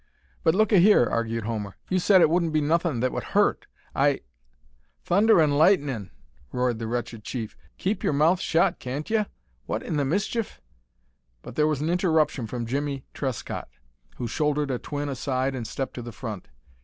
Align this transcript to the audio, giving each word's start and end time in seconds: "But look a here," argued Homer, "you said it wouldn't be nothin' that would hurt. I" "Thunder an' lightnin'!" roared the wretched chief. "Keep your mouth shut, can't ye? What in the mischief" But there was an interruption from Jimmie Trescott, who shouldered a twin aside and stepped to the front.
"But 0.43 0.55
look 0.55 0.71
a 0.71 0.79
here," 0.79 1.05
argued 1.07 1.43
Homer, 1.43 1.75
"you 1.87 1.99
said 1.99 2.21
it 2.21 2.29
wouldn't 2.31 2.53
be 2.53 2.59
nothin' 2.59 3.01
that 3.01 3.11
would 3.11 3.23
hurt. 3.37 3.67
I" 3.95 4.21
"Thunder 5.05 5.39
an' 5.39 5.51
lightnin'!" 5.59 6.09
roared 6.51 6.79
the 6.79 6.87
wretched 6.87 7.23
chief. 7.23 7.55
"Keep 7.77 8.03
your 8.03 8.13
mouth 8.13 8.39
shut, 8.39 8.79
can't 8.79 9.07
ye? 9.11 9.25
What 9.67 9.83
in 9.83 9.97
the 9.97 10.03
mischief" 10.03 10.59
But 11.43 11.53
there 11.53 11.67
was 11.67 11.81
an 11.81 11.89
interruption 11.91 12.47
from 12.47 12.65
Jimmie 12.65 13.05
Trescott, 13.13 13.69
who 14.17 14.27
shouldered 14.27 14.71
a 14.71 14.79
twin 14.79 15.07
aside 15.07 15.53
and 15.53 15.67
stepped 15.67 15.93
to 15.93 16.01
the 16.01 16.11
front. 16.11 16.47